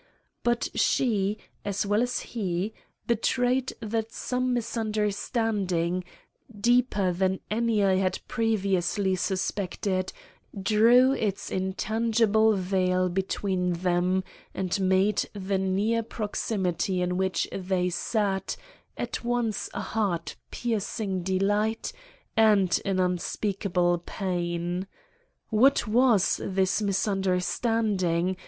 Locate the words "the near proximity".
15.33-16.99